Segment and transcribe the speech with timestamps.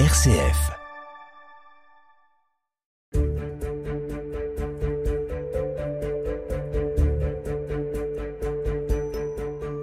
[0.00, 0.72] RCF.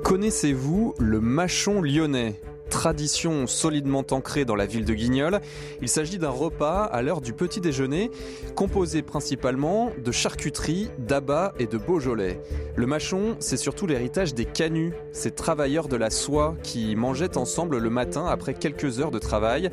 [0.04, 2.42] Connaissez-vous le machon lyonnais?
[2.82, 5.40] Tradition solidement ancrée dans la ville de Guignol.
[5.84, 8.10] Il s'agit d'un repas à l'heure du petit déjeuner,
[8.56, 12.42] composé principalement de charcuterie, d'abats et de Beaujolais.
[12.76, 17.78] Le machon, c'est surtout l'héritage des canuts, ces travailleurs de la soie qui mangeaient ensemble
[17.78, 19.70] le matin après quelques heures de travail.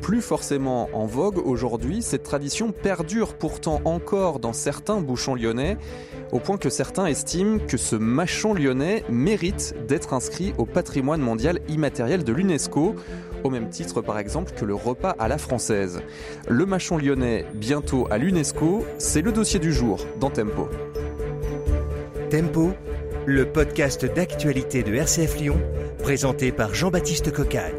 [0.00, 5.76] Plus forcément en vogue aujourd'hui, cette tradition perdure pourtant encore dans certains bouchons lyonnais,
[6.32, 11.60] au point que certains estiment que ce machon lyonnais mérite d'être inscrit au patrimoine mondial
[11.68, 12.94] immatériel de l'UNESCO,
[13.42, 16.00] au même titre par exemple que le repas à la française.
[16.48, 20.68] Le machon lyonnais bientôt à l'UNESCO, c'est le dossier du jour dans Tempo.
[22.30, 22.72] Tempo,
[23.26, 25.60] le podcast d'actualité de RCF Lyon,
[26.02, 27.74] présenté par Jean-Baptiste Cocagne.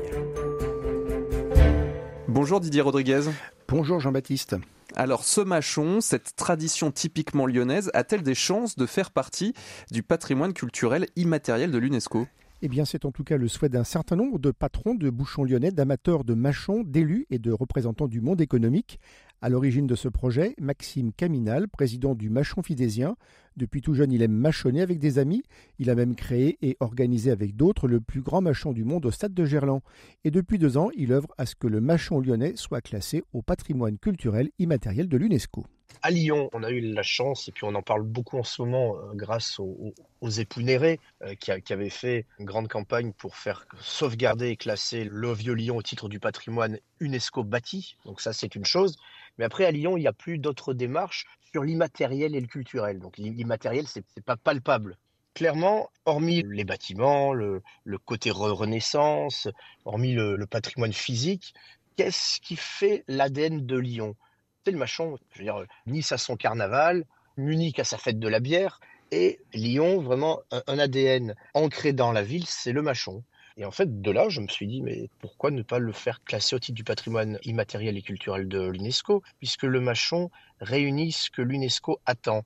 [2.27, 3.21] Bonjour Didier Rodriguez.
[3.67, 4.55] Bonjour Jean-Baptiste.
[4.95, 9.53] Alors ce machon, cette tradition typiquement lyonnaise, a-t-elle des chances de faire partie
[9.89, 12.27] du patrimoine culturel immatériel de l'UNESCO?
[12.61, 15.43] Eh bien, c'est en tout cas le souhait d'un certain nombre de patrons de bouchons
[15.43, 18.99] lyonnais, d'amateurs de machons, d'élus et de représentants du monde économique.
[19.43, 23.15] À l'origine de ce projet, Maxime Caminal, président du Machon Fidésien.
[23.57, 25.41] Depuis tout jeune, il aime machonner avec des amis.
[25.79, 29.09] Il a même créé et organisé avec d'autres le plus grand machon du monde au
[29.09, 29.81] stade de Gerland.
[30.25, 33.41] Et depuis deux ans, il œuvre à ce que le machon lyonnais soit classé au
[33.41, 35.65] patrimoine culturel immatériel de l'UNESCO.
[36.03, 38.61] À Lyon, on a eu la chance, et puis on en parle beaucoup en ce
[38.61, 43.35] moment euh, grâce aux, aux, époux Néré, euh, qui, avaient fait une grande campagne pour
[43.35, 47.97] faire sauvegarder et classer le vieux Lyon au titre du patrimoine UNESCO bâti.
[48.05, 48.97] Donc ça, c'est une chose.
[49.41, 52.99] Mais après, à Lyon, il n'y a plus d'autres démarches sur l'immatériel et le culturel.
[52.99, 54.99] Donc l'immatériel, c'est n'est pas palpable.
[55.33, 57.63] Clairement, hormis les bâtiments, le,
[58.05, 59.47] côté renaissance,
[59.83, 61.55] hormis le, le patrimoine physique,
[61.97, 64.15] qu'est-ce qui fait l'ADN de Lyon?
[64.63, 65.17] C'est le machon.
[65.31, 67.03] Je veux dire, Nice a son carnaval,
[67.35, 68.79] Munich a sa fête de la bière,
[69.09, 73.23] et Lyon, vraiment, un, un ADN ancré dans la ville, c'est le machon.
[73.57, 76.23] Et en fait, de là, je me suis dit, mais pourquoi ne pas le faire
[76.23, 81.29] classer au titre du patrimoine immatériel et culturel de l'UNESCO, puisque le machon réunit ce
[81.29, 82.43] que l'UNESCO attend,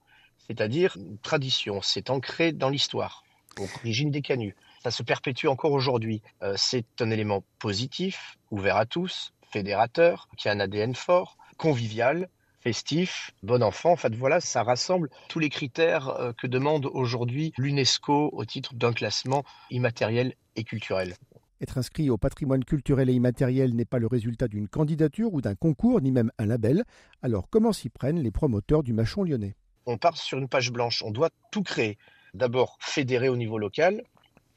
[0.48, 3.24] c'est-à-dire une tradition, c'est ancré dans l'histoire,
[3.58, 4.56] origine des canuts.
[4.84, 6.22] Ça se perpétue encore aujourd'hui.
[6.44, 12.30] Euh, c'est un élément positif, ouvert à tous, fédérateur, qui a un ADN fort, convivial,
[12.66, 13.92] festif, bon enfant.
[13.92, 18.74] En fait, voilà, ça rassemble tous les critères euh, que demande aujourd'hui l'UNESCO au titre
[18.74, 21.14] d'un classement immatériel et culturel.
[21.62, 25.54] Être inscrit au patrimoine culturel et immatériel n'est pas le résultat d'une candidature ou d'un
[25.54, 26.86] concours, ni même un label.
[27.22, 29.56] Alors comment s'y prennent les promoteurs du machon lyonnais?
[29.86, 32.00] On part sur une page blanche, on doit tout créer.
[32.34, 34.02] D'abord fédérer au niveau local,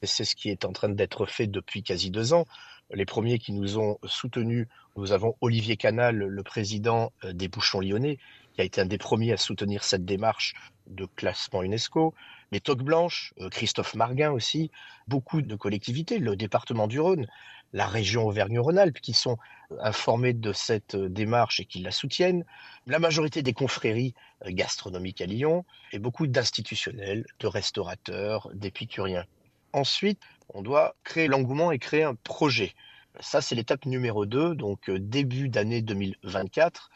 [0.01, 2.47] et c'est ce qui est en train d'être fait depuis quasi deux ans.
[2.91, 4.67] Les premiers qui nous ont soutenus,
[4.97, 8.19] nous avons Olivier Canal, le président des Bouchons Lyonnais,
[8.55, 10.55] qui a été un des premiers à soutenir cette démarche
[10.87, 12.15] de classement UNESCO.
[12.51, 14.71] Les Toques Blanches, Christophe Marguin aussi,
[15.07, 17.27] beaucoup de collectivités, le département du Rhône,
[17.75, 19.37] la région Auvergne-Rhône-Alpes qui sont
[19.81, 22.47] informés de cette démarche et qui la soutiennent,
[22.87, 24.15] la majorité des confréries
[24.47, 29.27] gastronomiques à Lyon et beaucoup d'institutionnels, de restaurateurs, d'épicuriens.
[29.73, 30.21] Ensuite,
[30.55, 32.75] on doit créer l'engouement et créer un projet.
[33.21, 36.91] Ça, c'est l'étape numéro 2, donc début d'année 2024.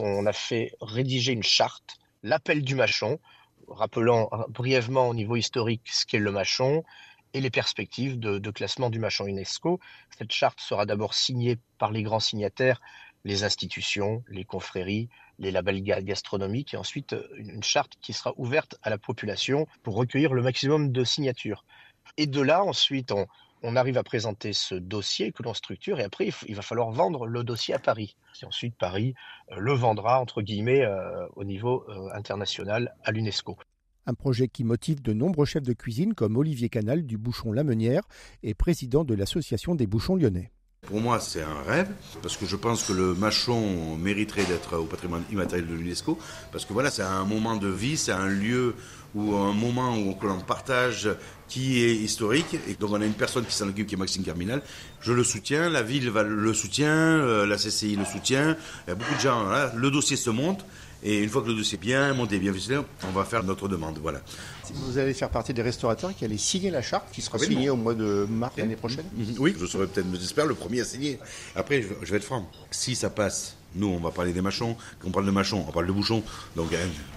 [0.00, 3.20] On a fait rédiger une charte, l'appel du machon,
[3.68, 6.84] rappelant brièvement au niveau historique ce qu'est le machon
[7.34, 9.80] et les perspectives de, de, classement du machon UNESCO.
[10.18, 12.80] Cette charte sera d'abord signée par les grands signataires,
[13.24, 15.08] les institutions, les confréries,
[15.38, 20.32] les labels gastronomiques, et ensuite une charte qui sera ouverte à la population pour recueillir
[20.32, 21.64] le maximum de signatures.
[22.16, 26.30] Et de là, ensuite, on, arrive à présenter ce dossier que l'on structure et après,
[26.46, 28.16] il va falloir vendre le dossier à Paris.
[28.40, 29.14] Et ensuite, Paris
[29.50, 33.56] euh, le vendra, entre guillemets, euh, au niveau euh, international à l'UNESCO.
[34.06, 38.02] Un projet qui motive de nombreux chefs de cuisine comme Olivier Canal du Bouchon Lamenière
[38.44, 40.52] et président de l'association des bouchons lyonnais.
[40.86, 41.88] Pour moi, c'est un rêve,
[42.22, 46.16] parce que je pense que le machon mériterait d'être au patrimoine immatériel de l'UNESCO,
[46.52, 48.74] parce que voilà, c'est un moment de vie, c'est un lieu
[49.16, 51.08] ou un moment où l'on partage
[51.48, 52.56] qui est historique.
[52.68, 54.62] Et donc on a une personne qui s'en occupe, qui est Maxime Carminal.
[55.00, 58.56] Je le soutiens, la ville le soutient, euh, la CCI le soutient.
[58.86, 59.48] Il y a beaucoup de gens.
[59.48, 60.64] Là, le dossier se monte.
[61.02, 63.68] Et une fois que le dossier est bien monté, bien ficelé, on va faire notre
[63.68, 63.98] demande.
[63.98, 64.20] Voilà.
[64.72, 67.76] Vous allez faire partie des restaurateurs qui allaient signer la charte, qui sera signée au
[67.76, 69.04] mois de mars l'année prochaine
[69.38, 71.18] Oui, je serai peut-être, j'espère, le premier à signer.
[71.54, 72.50] Après, je vais être franc.
[72.70, 74.76] Si ça passe, nous, on va parler des machons.
[74.98, 76.22] Quand on parle de machons, on parle de bouchons.
[76.56, 76.70] Donc,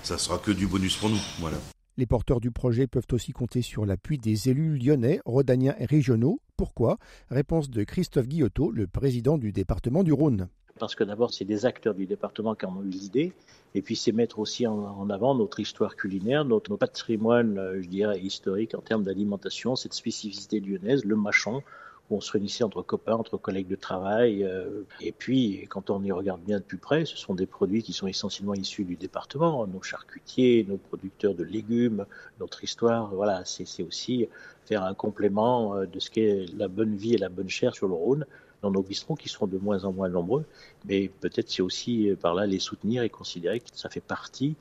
[0.04, 1.20] ça sera que du bonus pour nous.
[1.40, 1.58] Voilà.
[1.98, 6.40] Les porteurs du projet peuvent aussi compter sur l'appui des élus lyonnais, rhodaniens et régionaux,
[6.56, 6.98] Pourquoi?
[7.30, 10.48] Réponse de Christophe Guillotot, le président du département du Rhône.
[10.80, 13.34] Parce que d'abord, c'est des acteurs du département qui en ont eu l'idée.
[13.76, 18.20] Et puis, c'est mettre aussi en, avant notre histoire culinaire, notre, patrimoine, euh, je dirais,
[18.20, 21.62] historique en termes d'alimentation, cette spécificité lyonnaise, le machon,
[22.10, 24.44] où on se réunissait entre copains, entre collègues de travail.
[24.44, 27.84] Euh, et puis, quand on y regarde bien de plus près, ce sont des produits
[27.84, 32.06] qui sont essentiellement issus du département, nos charcutiers, nos producteurs de légumes,
[32.40, 33.14] notre histoire.
[33.14, 34.28] Voilà, c'est aussi
[34.66, 37.88] faire un complément euh, de ce qu'est la bonne vie et la bonne chair sur
[37.88, 38.26] le Rhône
[38.62, 40.46] dans nos bistrots qui seront de moins en moins nombreux.
[40.86, 44.56] Mais peut-être c'est aussi euh, par là les soutenir et considérer que ça fait partie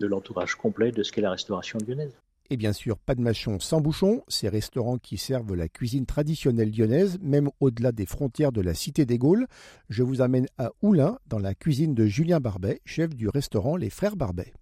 [0.00, 2.16] de l'entourage complet de ce qu'est la restauration lyonnaise.
[2.52, 6.76] Et bien sûr, pas de machon sans bouchon, ces restaurants qui servent la cuisine traditionnelle
[6.76, 9.46] lyonnaise, même au-delà des frontières de la Cité des Gaules.
[9.88, 13.90] Je vous amène à Oulin, dans la cuisine de Julien Barbet, chef du restaurant Les
[13.90, 14.52] Frères Barbet.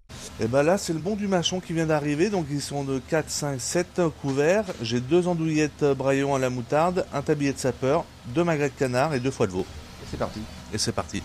[0.41, 3.01] Et ben là, c'est le bon du machon qui vient d'arriver, donc ils sont de
[3.09, 4.67] 4, 5, 7 couverts.
[4.83, 9.15] J'ai deux andouillettes braillons à la moutarde, un tablier de sapeur, deux magrets de canard
[9.15, 9.67] et deux foies de veau.
[10.03, 10.41] Et c'est parti.
[10.73, 11.23] Et c'est parti.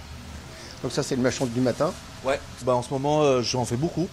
[0.82, 1.94] Donc ça, c'est le machon du matin
[2.26, 4.08] Ouais, bah en ce moment, euh, j'en fais beaucoup.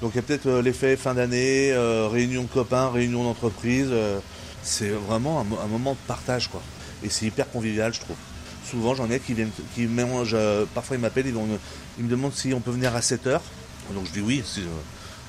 [0.00, 3.88] Donc il y a peut-être euh, l'effet fin d'année, euh, réunion de copains, réunion d'entreprise.
[3.90, 4.18] Euh,
[4.62, 6.62] c'est vraiment un, moment de partage quoi.
[7.02, 8.16] Et c'est hyper convivial je trouve.
[8.64, 10.36] Souvent j'en ai qui viennent, qui mélangent,
[10.74, 13.42] parfois ils m'appellent, ils, me demandent si on peut venir à 7 heures.
[13.94, 14.42] Donc je dis oui,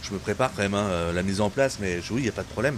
[0.02, 2.24] je me prépare quand même hein, la mise en place, mais je dis oui, il
[2.24, 2.78] n'y a pas de problème.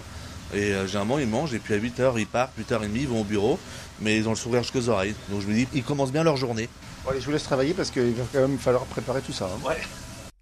[0.53, 3.24] Et généralement ils mangent et puis à 8 heures ils partent, 8h30 ils vont au
[3.24, 3.59] bureau,
[4.01, 5.15] mais ils ont le sourire jusqu'aux oreilles.
[5.30, 6.69] Donc je me dis, ils commencent bien leur journée.
[7.03, 9.45] Bon, allez, je vous laisse travailler parce qu'il va quand même falloir préparer tout ça.
[9.45, 9.68] Hein.
[9.68, 9.77] Ouais.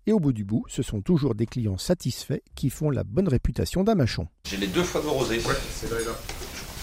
[0.08, 3.28] Et au bout du bout, ce sont toujours des clients satisfaits qui font la bonne
[3.28, 4.28] réputation d'un machon.
[4.50, 5.38] J'ai les deux fois de rosé.
[5.38, 6.12] Ouais, c'est là et là.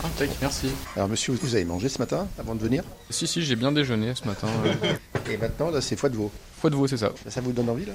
[0.02, 0.06] Ah,
[0.40, 0.68] merci.
[0.96, 2.84] Alors monsieur, vous avez mangé ce matin avant de venir?
[3.10, 4.46] Si, si, j'ai bien déjeuné ce matin.
[5.30, 6.30] et maintenant, là, c'est foie de veau.
[6.60, 7.10] Foie de veau, c'est ça.
[7.28, 7.92] Ça vous donne envie, là?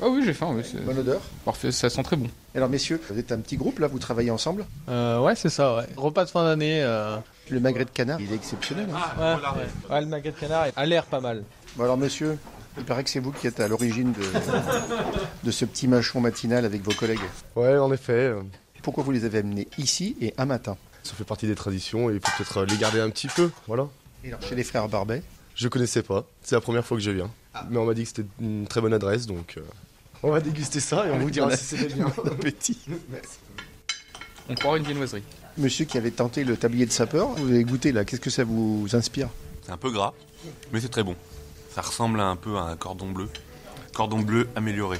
[0.00, 0.62] Ah oui, j'ai faim, oui.
[0.84, 1.20] Bonne odeur?
[1.44, 2.28] Parfait, ça sent très bon.
[2.54, 4.64] Alors messieurs, vous êtes un petit groupe, là, vous travaillez ensemble?
[4.88, 5.86] Euh, Ouais, c'est ça, ouais.
[5.96, 6.82] Repas de fin d'année.
[6.82, 7.16] Euh.
[7.48, 8.86] Le magret de canard, il est exceptionnel.
[8.94, 10.00] Hein ah, ouais, ouais.
[10.02, 11.42] le magret de canard a l'air pas mal.
[11.76, 12.38] Bon alors monsieur,
[12.78, 14.22] il paraît que c'est vous qui êtes à l'origine de,
[15.44, 17.18] de ce petit machon matinal avec vos collègues.
[17.56, 18.32] Ouais, en effet.
[18.82, 20.76] Pourquoi vous les avez amenés ici et un matin?
[21.02, 23.88] Ça fait partie des traditions et il faut peut-être les garder un petit peu, voilà.
[24.24, 25.22] Et alors, chez les frères Barbet?
[25.54, 27.30] Je connaissais pas, c'est la première fois que je viens.
[27.54, 27.66] Ah.
[27.70, 29.62] Mais on m'a dit que c'était une très bonne adresse, donc euh,
[30.22, 32.08] on va déguster ça et on vous dira si c'était bien.
[32.40, 32.78] Petit.
[34.48, 35.22] On croit une viennoiserie.
[35.58, 38.44] Monsieur qui avait tenté le tablier de sapeur, vous avez goûté là, qu'est-ce que ça
[38.44, 39.28] vous inspire?
[39.62, 40.12] C'est un peu gras,
[40.72, 41.16] mais c'est très bon.
[41.74, 43.28] Ça ressemble un peu à un cordon bleu.
[43.94, 44.98] Cordon bleu amélioré.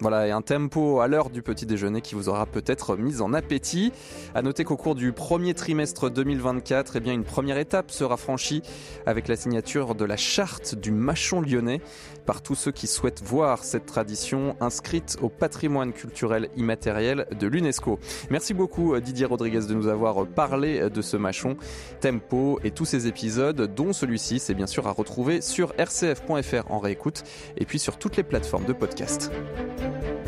[0.00, 3.34] Voilà, et un tempo à l'heure du petit déjeuner qui vous aura peut-être mis en
[3.34, 3.92] appétit.
[4.32, 8.62] À noter qu'au cours du premier trimestre 2024, eh bien, une première étape sera franchie
[9.06, 11.80] avec la signature de la charte du machon lyonnais
[12.26, 17.98] par tous ceux qui souhaitent voir cette tradition inscrite au patrimoine culturel immatériel de l'UNESCO.
[18.30, 21.56] Merci beaucoup euh, Didier Rodriguez de nous avoir parlé de ce machon,
[22.00, 26.78] tempo et tous ces épisodes, dont celui-ci, c'est bien sûr à retrouver sur rcf.fr en
[26.78, 27.24] réécoute
[27.56, 29.32] et puis sur toutes les plateformes de podcast.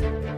[0.01, 0.30] thank you